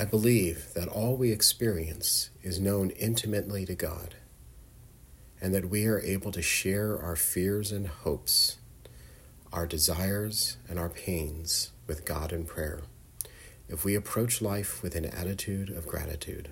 [0.00, 4.14] I believe that all we experience is known intimately to God,
[5.42, 8.56] and that we are able to share our fears and hopes,
[9.52, 12.80] our desires and our pains with God in prayer
[13.68, 16.48] if we approach life with an attitude of gratitude.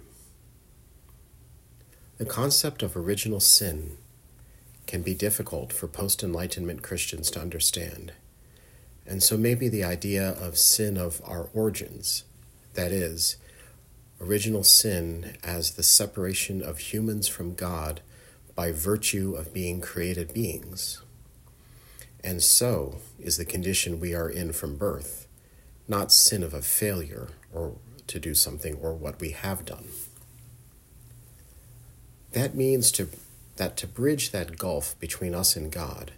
[2.19, 3.97] The concept of original sin
[4.87, 8.13] can be difficult for post Enlightenment Christians to understand,
[9.07, 12.25] and so maybe the idea of sin of our origins,
[12.79, 13.39] that is,
[14.21, 18.03] original sin as the separation of humans from God
[18.55, 21.03] by virtue of being created beings.
[22.23, 25.27] And so is the condition we are in from birth
[25.89, 27.73] not sin of a failure or
[28.07, 29.89] to do something or what we have done.
[32.33, 33.09] That means to,
[33.57, 36.13] that to bridge that gulf between us and God,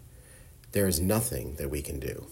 [0.72, 2.26] there is nothing that we can do.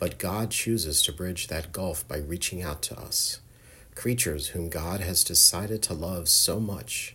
[0.00, 3.40] But God chooses to bridge that gulf by reaching out to us,
[3.94, 7.14] creatures whom God has decided to love so much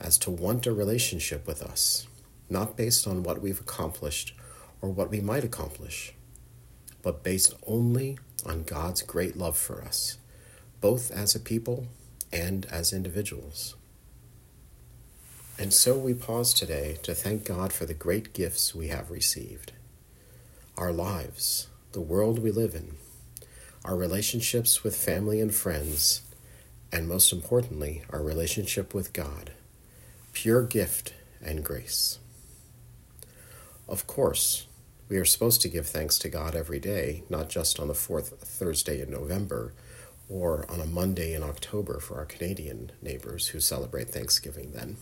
[0.00, 2.08] as to want a relationship with us,
[2.48, 4.34] not based on what we've accomplished
[4.80, 6.14] or what we might accomplish,
[7.02, 10.16] but based only on God's great love for us,
[10.80, 11.86] both as a people
[12.32, 13.76] and as individuals.
[15.58, 19.72] And so we pause today to thank God for the great gifts we have received
[20.78, 22.96] our lives, the world we live in,
[23.84, 26.22] our relationships with family and friends,
[26.90, 29.52] and most importantly, our relationship with God,
[30.32, 31.12] pure gift
[31.42, 32.18] and grace.
[33.88, 34.66] Of course,
[35.08, 38.40] we are supposed to give thanks to God every day, not just on the fourth
[38.40, 39.74] Thursday in November
[40.28, 44.96] or on a Monday in October for our Canadian neighbors who celebrate Thanksgiving then.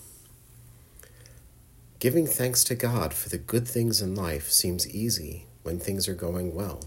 [2.00, 6.14] Giving thanks to God for the good things in life seems easy when things are
[6.14, 6.84] going well.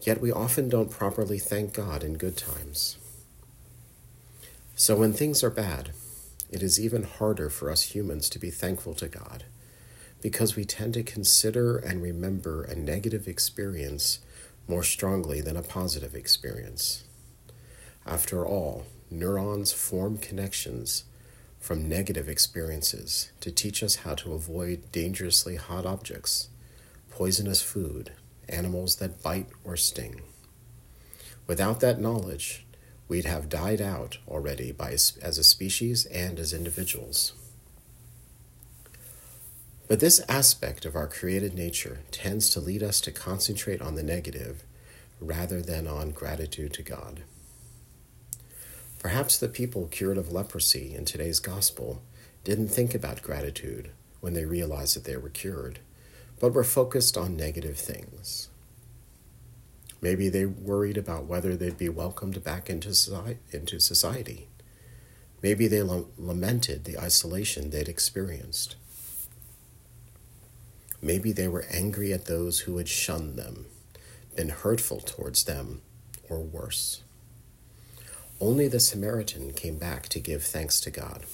[0.00, 2.98] Yet we often don't properly thank God in good times.
[4.76, 5.90] So when things are bad,
[6.50, 9.44] it is even harder for us humans to be thankful to God
[10.20, 14.20] because we tend to consider and remember a negative experience
[14.66, 17.04] more strongly than a positive experience.
[18.06, 21.04] After all, neurons form connections
[21.60, 26.48] from negative experiences to teach us how to avoid dangerously hot objects,
[27.14, 28.10] poisonous food,
[28.48, 30.20] animals that bite or sting.
[31.46, 32.66] Without that knowledge,
[33.06, 37.32] we'd have died out already by, as a species and as individuals.
[39.86, 44.02] But this aspect of our created nature tends to lead us to concentrate on the
[44.02, 44.64] negative
[45.20, 47.22] rather than on gratitude to God.
[48.98, 52.02] Perhaps the people cured of leprosy in today's gospel
[52.42, 55.78] didn't think about gratitude when they realized that they were cured,
[56.44, 58.50] but were focused on negative things.
[60.02, 64.48] Maybe they worried about whether they'd be welcomed back into society.
[65.40, 68.76] Maybe they lamented the isolation they'd experienced.
[71.00, 73.64] Maybe they were angry at those who had shunned them,
[74.36, 75.80] been hurtful towards them,
[76.28, 77.02] or worse.
[78.38, 81.24] Only the Samaritan came back to give thanks to God.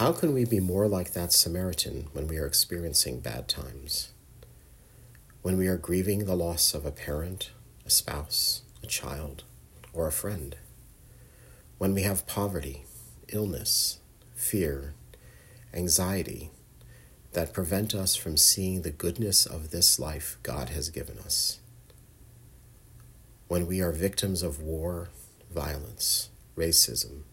[0.00, 4.14] How can we be more like that Samaritan when we are experiencing bad times?
[5.42, 7.50] When we are grieving the loss of a parent,
[7.84, 9.44] a spouse, a child,
[9.92, 10.56] or a friend?
[11.76, 12.86] When we have poverty,
[13.28, 13.98] illness,
[14.34, 14.94] fear,
[15.74, 16.50] anxiety,
[17.32, 21.60] that prevent us from seeing the goodness of this life God has given us.
[23.48, 25.10] When we are victims of war,
[25.52, 27.24] violence, racism,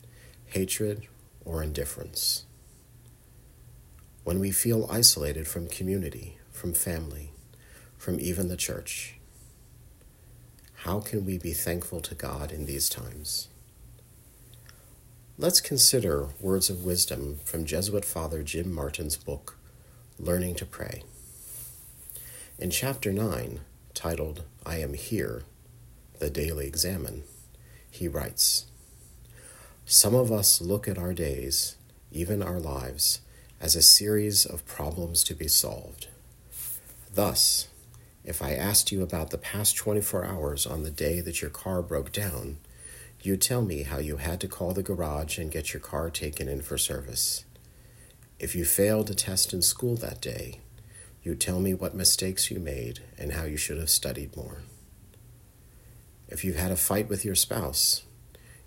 [0.48, 1.08] hatred,
[1.46, 2.44] or indifference.
[4.28, 7.32] When we feel isolated from community, from family,
[7.98, 9.16] from even the church.
[10.84, 13.48] How can we be thankful to God in these times?
[15.38, 19.58] Let's consider words of wisdom from Jesuit Father Jim Martin's book,
[20.20, 21.04] Learning to Pray.
[22.60, 23.62] In chapter 9,
[23.94, 25.44] titled I Am Here,
[26.20, 27.24] the Daily Examen,
[27.90, 28.66] he writes
[29.86, 31.78] Some of us look at our days,
[32.12, 33.22] even our lives,
[33.60, 36.08] as a series of problems to be solved.
[37.14, 37.68] Thus,
[38.24, 41.82] if I asked you about the past 24 hours on the day that your car
[41.82, 42.58] broke down,
[43.22, 46.48] you'd tell me how you had to call the garage and get your car taken
[46.48, 47.46] in for service.
[48.40, 50.60] If you failed a test in school that day,
[51.24, 54.62] you'd tell me what mistakes you made and how you should have studied more.
[56.28, 58.04] If you had a fight with your spouse,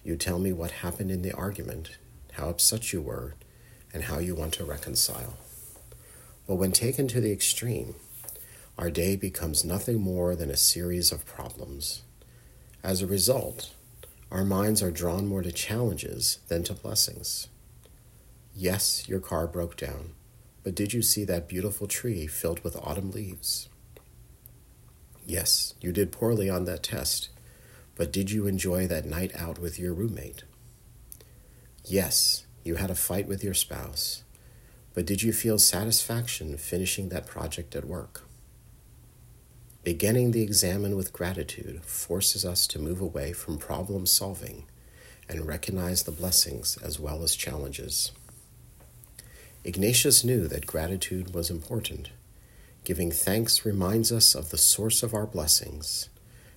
[0.03, 1.99] you'd tell me what happened in the argument,
[2.33, 3.35] how upset you were,
[3.93, 5.37] and how you want to reconcile.
[6.47, 7.95] But when taken to the extreme,
[8.79, 12.03] our day becomes nothing more than a series of problems.
[12.83, 13.75] As a result,
[14.31, 17.49] our minds are drawn more to challenges than to blessings.
[18.55, 20.15] Yes, your car broke down,
[20.63, 23.69] but did you see that beautiful tree filled with autumn leaves?
[25.27, 27.29] Yes, you did poorly on that test,
[27.95, 30.45] but did you enjoy that night out with your roommate?
[31.85, 34.23] Yes, you had a fight with your spouse,
[34.95, 38.23] but did you feel satisfaction finishing that project at work?
[39.83, 44.67] Beginning the examen with gratitude forces us to move away from problem solving
[45.29, 48.13] and recognize the blessings as well as challenges.
[49.65, 52.11] Ignatius knew that gratitude was important.
[52.85, 56.09] Giving thanks reminds us of the source of our blessings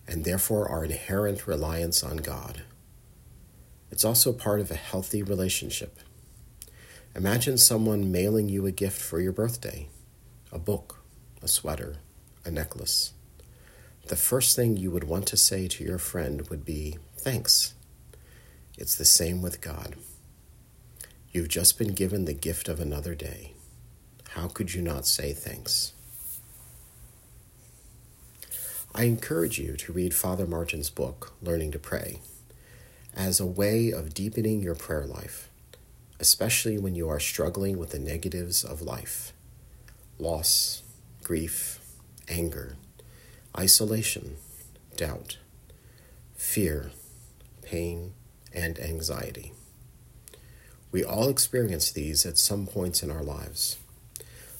[0.07, 2.63] and therefore our inherent reliance on God.
[3.93, 5.99] It's also part of a healthy relationship.
[7.15, 9.87] Imagine someone mailing you a gift for your birthday
[10.51, 11.03] a book,
[11.43, 11.97] a sweater,
[12.43, 13.13] a necklace.
[14.07, 17.75] The first thing you would want to say to your friend would be, Thanks.
[18.79, 19.95] It's the same with God.
[21.31, 23.53] You've just been given the gift of another day.
[24.29, 25.93] How could you not say thanks?
[28.95, 32.21] I encourage you to read Father Martin's book, Learning to Pray,
[33.15, 35.49] as a way of deepening your prayer life,
[36.19, 39.33] especially when you are struggling with the negatives of life
[40.19, 40.83] loss,
[41.23, 41.79] grief,
[42.29, 42.75] anger,
[43.57, 44.37] isolation,
[44.95, 45.37] doubt,
[46.35, 46.91] fear,
[47.61, 48.13] pain,
[48.53, 49.51] and anxiety.
[50.91, 53.77] We all experience these at some points in our lives.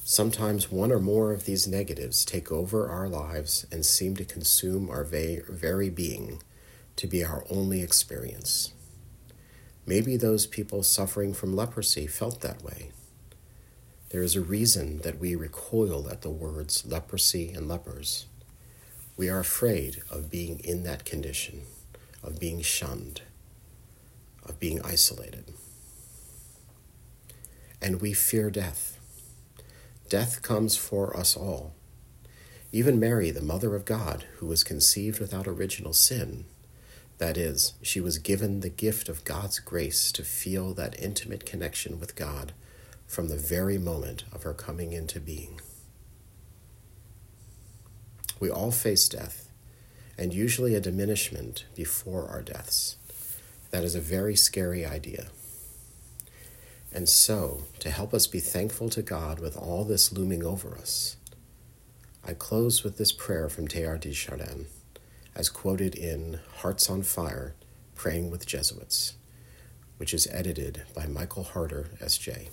[0.04, 4.90] Sometimes one or more of these negatives take over our lives and seem to consume
[4.90, 6.42] our very being
[6.96, 8.74] to be our only experience.
[9.86, 12.92] Maybe those people suffering from leprosy felt that way.
[14.10, 18.28] There is a reason that we recoil at the words leprosy and lepers.
[19.18, 21.64] We are afraid of being in that condition,
[22.24, 23.22] of being shunned,
[24.46, 25.54] of being isolated.
[27.82, 29.00] And we fear death.
[30.10, 31.74] Death comes for us all.
[32.72, 36.46] Even Mary, the Mother of God, who was conceived without original sin,
[37.18, 42.00] that is, she was given the gift of God's grace to feel that intimate connection
[42.00, 42.54] with God
[43.08, 45.62] from the very moment of her coming into being.
[48.40, 49.50] We all face death,
[50.18, 52.98] and usually a diminishment before our deaths.
[53.72, 55.28] That is a very scary idea.
[56.92, 61.18] And so, to help us be thankful to God with all this looming over us,
[62.24, 64.68] I close with this prayer from Teilhard de Chardin,
[65.36, 67.56] as quoted in Hearts on Fire
[67.96, 69.16] Praying with Jesuits,
[69.98, 72.50] which is edited by Michael Harter, S.J.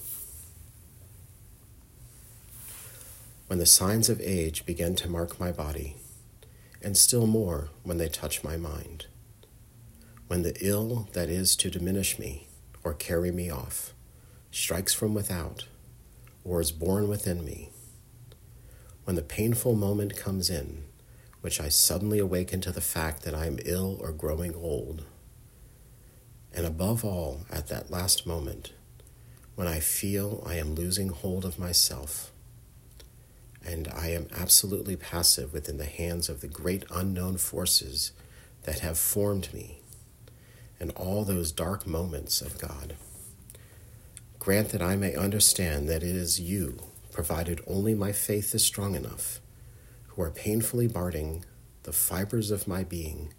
[3.51, 5.97] when the signs of age begin to mark my body,
[6.81, 9.07] and still more when they touch my mind.
[10.29, 12.47] When the ill that is to diminish me
[12.85, 13.93] or carry me off
[14.53, 15.67] strikes from without
[16.45, 17.71] or is born within me.
[19.03, 20.85] When the painful moment comes in,
[21.41, 25.05] which I suddenly awaken to the fact that I am ill or growing old.
[26.53, 28.73] And above all, at that last moment,
[29.55, 32.33] when I feel I am losing hold of myself
[33.65, 38.13] and I am absolutely passive within the hands of the great unknown forces
[38.63, 39.81] that have formed me
[40.79, 42.97] and all those dark moments of God.
[44.39, 46.79] Grant that I may understand that it is you,
[47.13, 49.41] provided only my faith is strong enough,
[50.11, 51.45] who are painfully barting
[51.85, 53.33] the fibers of my being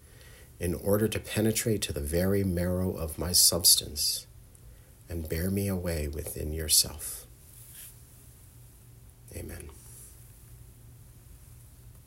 [0.58, 4.26] in order to penetrate to the very marrow of my substance
[5.08, 7.26] and bear me away within yourself.
[9.36, 9.70] Amen.